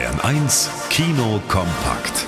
Bayern 0.00 0.20
1 0.20 0.70
Kino 0.88 1.42
kompakt. 1.46 2.26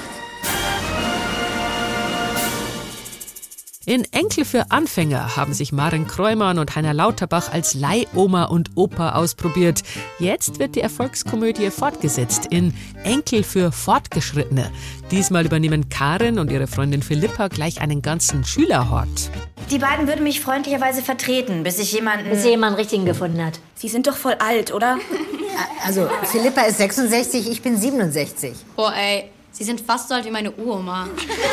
In 3.87 4.05
Enkel 4.13 4.45
für 4.45 4.71
Anfänger 4.71 5.37
haben 5.37 5.55
sich 5.55 5.73
Maren 5.73 6.07
Kreumann 6.07 6.59
und 6.59 6.77
Heiner 6.77 6.93
Lauterbach 6.93 7.51
als 7.51 7.73
Leihoma 7.73 8.45
und 8.45 8.73
Opa 8.75 9.13
ausprobiert. 9.13 9.85
Jetzt 10.19 10.59
wird 10.59 10.75
die 10.75 10.83
Erfolgskomödie 10.83 11.71
fortgesetzt 11.71 12.45
in 12.51 12.75
Enkel 13.05 13.43
für 13.43 13.73
Fortgeschrittene. 13.73 14.71
Diesmal 15.11 15.47
übernehmen 15.47 15.89
Karin 15.89 16.39
und 16.39 16.53
ihre 16.53 16.67
Freundin 16.67 17.03
Philippa 17.03 17.49
gleich 17.49 17.81
einen 17.81 18.03
ganzen 18.03 18.45
Schülerhort. 18.45 19.31
Die 19.71 19.79
beiden 19.79 20.07
würden 20.09 20.25
mich 20.25 20.43
freundlicherweise 20.43 21.01
vertreten, 21.01 21.63
bis 21.63 21.79
ich 21.79 21.91
jemanden. 21.93 22.29
Bis 22.29 22.43
sie 22.43 22.51
jemanden 22.51 22.77
richtigen 22.79 23.07
gefunden 23.07 23.43
hat. 23.43 23.61
Sie 23.77 23.89
sind 23.89 24.07
doch 24.07 24.17
voll 24.17 24.35
alt, 24.35 24.75
oder? 24.75 24.99
Also, 25.85 26.09
Philippa 26.25 26.63
ist 26.63 26.79
66, 26.79 27.51
ich 27.51 27.63
bin 27.63 27.77
67. 27.77 28.53
Boah, 28.77 28.93
ey, 28.95 29.31
Sie 29.63 29.67
sind 29.67 29.81
fast 29.81 30.09
so 30.09 30.15
alt 30.17 30.25
wie 30.25 30.31
meine 30.33 30.51
Uroma. 30.51 31.07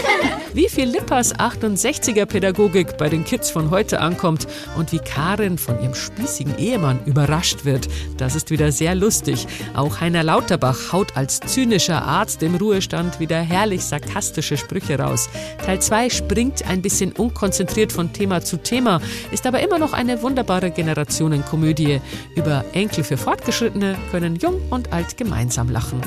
Wie 0.55 0.67
Philippas 0.67 1.35
68er-Pädagogik 1.35 2.97
bei 2.97 3.07
den 3.07 3.23
Kids 3.23 3.51
von 3.51 3.69
heute 3.69 4.01
ankommt 4.01 4.47
und 4.79 4.91
wie 4.91 4.97
Karin 4.97 5.59
von 5.59 5.79
ihrem 5.79 5.93
spießigen 5.93 6.57
Ehemann 6.57 6.99
überrascht 7.05 7.65
wird, 7.65 7.87
das 8.17 8.33
ist 8.33 8.49
wieder 8.49 8.71
sehr 8.71 8.95
lustig. 8.95 9.45
Auch 9.75 10.01
Heiner 10.01 10.23
Lauterbach 10.23 10.91
haut 10.91 11.15
als 11.15 11.39
zynischer 11.39 12.01
Arzt 12.01 12.41
im 12.41 12.55
Ruhestand 12.55 13.19
wieder 13.19 13.41
herrlich 13.41 13.85
sarkastische 13.85 14.57
Sprüche 14.57 14.97
raus. 14.97 15.29
Teil 15.63 15.79
2 15.79 16.09
springt 16.09 16.67
ein 16.67 16.81
bisschen 16.81 17.11
unkonzentriert 17.11 17.91
von 17.91 18.11
Thema 18.11 18.41
zu 18.41 18.57
Thema, 18.57 19.01
ist 19.29 19.45
aber 19.45 19.59
immer 19.59 19.77
noch 19.77 19.93
eine 19.93 20.23
wunderbare 20.23 20.71
Generationenkomödie. 20.71 22.01
Über 22.35 22.65
Enkel 22.73 23.03
für 23.03 23.17
Fortgeschrittene 23.17 23.99
können 24.09 24.35
Jung 24.35 24.59
und 24.71 24.93
Alt 24.93 25.15
gemeinsam 25.15 25.69
lachen. 25.69 26.01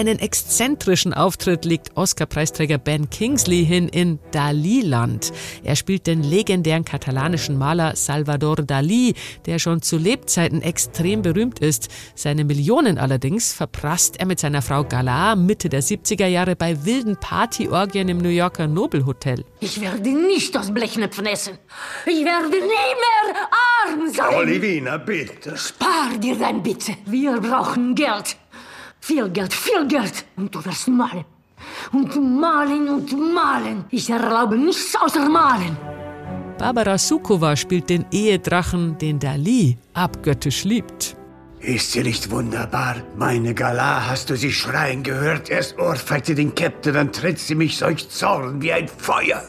Einen 0.00 0.18
exzentrischen 0.18 1.12
Auftritt 1.12 1.66
legt 1.66 1.94
Oscar-Preisträger 1.94 2.78
Ben 2.78 3.10
Kingsley 3.10 3.66
hin 3.66 3.86
in 3.86 4.18
Dali-Land. 4.30 5.30
Er 5.62 5.76
spielt 5.76 6.06
den 6.06 6.22
legendären 6.22 6.86
katalanischen 6.86 7.58
Maler 7.58 7.94
Salvador 7.96 8.56
Dali, 8.56 9.12
der 9.44 9.58
schon 9.58 9.82
zu 9.82 9.98
Lebzeiten 9.98 10.62
extrem 10.62 11.20
berühmt 11.20 11.58
ist. 11.58 11.90
Seine 12.14 12.44
Millionen 12.44 12.96
allerdings 12.96 13.52
verprasst 13.52 14.18
er 14.18 14.24
mit 14.24 14.40
seiner 14.40 14.62
Frau 14.62 14.84
Galar 14.84 15.36
Mitte 15.36 15.68
der 15.68 15.82
70er 15.82 16.28
Jahre 16.28 16.56
bei 16.56 16.86
wilden 16.86 17.18
Partyorgien 17.20 18.08
im 18.08 18.16
New 18.16 18.30
Yorker 18.30 18.68
Nobelhotel. 18.68 19.44
Ich 19.60 19.82
werde 19.82 20.08
nicht 20.08 20.56
aus 20.56 20.72
Blechnäpfen 20.72 21.26
essen. 21.26 21.58
Ich 22.06 22.24
werde 22.24 22.48
nie 22.48 22.58
mehr 22.58 23.48
arm 23.86 24.08
sein. 24.08 24.34
Olivina, 24.34 24.96
bitte. 24.96 25.58
Spar 25.58 26.16
dir 26.16 26.36
dein 26.36 26.62
Bitte. 26.62 26.96
Wir 27.04 27.38
brauchen 27.38 27.94
Geld. 27.94 28.38
Viel 29.00 29.28
Geld, 29.30 29.52
viel 29.52 29.86
Geld. 29.86 30.24
Und 30.36 30.54
du 30.54 30.64
wirst 30.64 30.88
malen. 30.88 31.24
Und 31.92 32.40
malen 32.40 32.88
und 32.88 33.34
malen. 33.34 33.84
Ich 33.90 34.08
erlaube 34.10 34.56
nichts 34.56 34.94
außer 34.96 35.28
malen. 35.28 35.76
Barbara 36.58 36.98
Sukowa 36.98 37.56
spielt 37.56 37.88
den 37.88 38.04
Ehedrachen, 38.10 38.98
den 38.98 39.18
Dali 39.18 39.78
abgöttisch 39.94 40.64
liebt. 40.64 41.16
Ist 41.60 41.92
sie 41.92 42.02
nicht 42.02 42.30
wunderbar? 42.30 42.96
Meine 43.16 43.54
Gala, 43.54 44.06
hast 44.08 44.30
du 44.30 44.36
sie 44.36 44.52
schreien 44.52 45.02
gehört? 45.02 45.50
Erst 45.50 45.78
ohrfeigt 45.78 46.26
sie 46.26 46.34
den 46.34 46.54
Captain, 46.54 46.94
dann 46.94 47.12
tritt 47.12 47.38
sie 47.38 47.54
mich 47.54 47.76
solch 47.76 48.08
Zorn 48.08 48.62
wie 48.62 48.72
ein 48.72 48.88
Feuer. 48.88 49.42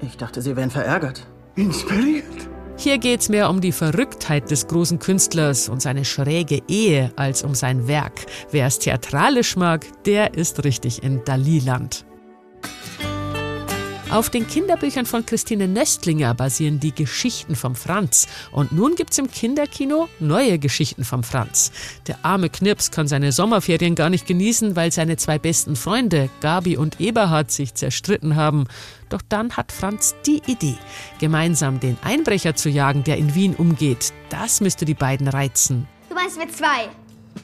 Ich 0.00 0.16
dachte, 0.16 0.42
Sie 0.42 0.54
wären 0.54 0.70
verärgert. 0.70 1.26
Inspiriert? 1.56 2.48
Hier 2.78 2.98
geht's 2.98 3.30
mehr 3.30 3.48
um 3.48 3.60
die 3.60 3.72
Verrücktheit 3.72 4.50
des 4.50 4.66
großen 4.68 4.98
Künstlers 4.98 5.68
und 5.68 5.80
seine 5.80 6.04
schräge 6.04 6.60
Ehe 6.68 7.10
als 7.16 7.42
um 7.42 7.54
sein 7.54 7.88
Werk. 7.88 8.26
Wer 8.50 8.66
es 8.66 8.78
theatralisch 8.78 9.56
mag, 9.56 9.86
der 10.04 10.34
ist 10.34 10.62
richtig 10.64 11.02
in 11.02 11.24
Daliland. 11.24 12.04
Auf 14.08 14.30
den 14.30 14.46
Kinderbüchern 14.46 15.04
von 15.04 15.26
Christine 15.26 15.66
Nöstlinger 15.66 16.32
basieren 16.32 16.78
die 16.78 16.94
Geschichten 16.94 17.56
vom 17.56 17.74
Franz. 17.74 18.28
Und 18.52 18.70
nun 18.70 18.94
gibt's 18.94 19.18
im 19.18 19.28
Kinderkino 19.28 20.08
neue 20.20 20.60
Geschichten 20.60 21.04
vom 21.04 21.24
Franz. 21.24 21.72
Der 22.06 22.24
arme 22.24 22.48
Knirps 22.48 22.92
kann 22.92 23.08
seine 23.08 23.32
Sommerferien 23.32 23.96
gar 23.96 24.08
nicht 24.08 24.24
genießen, 24.26 24.76
weil 24.76 24.92
seine 24.92 25.16
zwei 25.16 25.40
besten 25.40 25.74
Freunde, 25.74 26.30
Gabi 26.40 26.76
und 26.76 27.00
Eberhard, 27.00 27.50
sich 27.50 27.74
zerstritten 27.74 28.36
haben. 28.36 28.68
Doch 29.08 29.22
dann 29.28 29.56
hat 29.56 29.72
Franz 29.72 30.14
die 30.24 30.40
Idee, 30.46 30.76
gemeinsam 31.18 31.80
den 31.80 31.98
Einbrecher 32.02 32.54
zu 32.54 32.68
jagen, 32.68 33.02
der 33.02 33.18
in 33.18 33.34
Wien 33.34 33.56
umgeht. 33.56 34.12
Das 34.30 34.60
müsste 34.60 34.84
die 34.84 34.94
beiden 34.94 35.26
reizen. 35.26 35.88
Du 36.08 36.14
meinst 36.14 36.38
wir 36.38 36.48
zwei? 36.48 36.88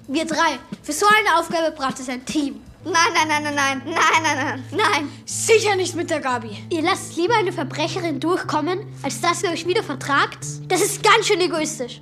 Wir 0.06 0.24
drei. 0.26 0.58
Für 0.82 0.92
so 0.92 1.06
eine 1.06 1.40
Aufgabe 1.40 1.74
braucht 1.76 1.98
es 1.98 2.08
ein 2.08 2.24
Team. 2.24 2.60
Nein, 2.84 2.94
nein, 3.14 3.28
nein, 3.28 3.42
nein, 3.42 3.54
nein, 3.54 3.82
nein, 3.84 4.22
nein, 4.22 4.36
nein, 4.36 4.64
nein. 4.72 5.12
Sicher 5.24 5.76
nicht 5.76 5.94
mit 5.94 6.10
der 6.10 6.18
Gabi. 6.20 6.50
Ihr 6.68 6.82
lasst 6.82 7.16
lieber 7.16 7.36
eine 7.36 7.52
Verbrecherin 7.52 8.18
durchkommen, 8.18 8.80
als 9.02 9.20
dass 9.20 9.42
ihr 9.44 9.50
euch 9.50 9.66
wieder 9.66 9.84
vertragt? 9.84 10.44
Das 10.66 10.82
ist 10.82 11.02
ganz 11.02 11.26
schön 11.26 11.40
egoistisch. 11.40 12.00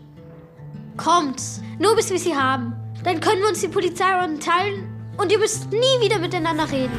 Kommt, 0.97 1.43
nur 1.79 1.95
bis 1.97 2.11
wir 2.11 2.19
sie 2.19 2.35
haben. 2.35 2.75
Dann 3.05 3.21
können 3.21 3.43
wir 3.43 3.49
uns 3.49 3.61
die 3.61 3.69
Polizeirunden 3.69 4.41
teilen 4.41 5.13
und 5.19 5.31
ihr 5.31 5.39
müsst 5.39 5.71
nie 5.71 6.01
wieder 6.03 6.19
miteinander 6.19 6.71
reden. 6.71 6.99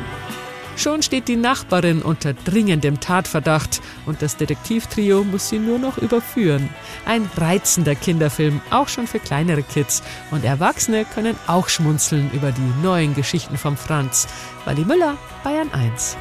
Schon 0.82 1.04
steht 1.04 1.28
die 1.28 1.36
Nachbarin 1.36 2.02
unter 2.02 2.34
dringendem 2.34 3.00
Tatverdacht 3.00 3.82
und 4.08 4.24
das 4.24 4.38
Detektivtrio 4.38 5.24
muss 5.24 5.48
sie 5.48 5.60
nur 5.60 5.78
noch 5.78 6.00
überführen. 6.00 6.70
Ein 7.06 7.30
reizender 7.38 7.94
Kinderfilm, 7.94 8.62
auch 8.72 8.88
schon 8.88 9.06
für 9.06 9.20
kleinere 9.20 9.62
Kids. 9.62 10.02
Und 10.32 10.44
Erwachsene 10.44 11.06
können 11.06 11.36
auch 11.46 11.70
schmunzeln 11.70 12.32
über 12.34 12.52
die 12.52 12.82
neuen 12.82 13.14
Geschichten 13.14 13.60
vom 13.60 13.78
Franz. 13.78 14.28
Wally 14.66 14.84
Müller, 14.84 15.18
Bayern 15.44 15.72
1. 15.72 16.18